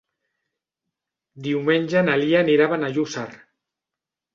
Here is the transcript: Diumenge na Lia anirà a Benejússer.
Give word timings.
Diumenge 1.49 2.03
na 2.11 2.19
Lia 2.25 2.43
anirà 2.49 2.69
a 2.71 2.77
Benejússer. 2.77 3.33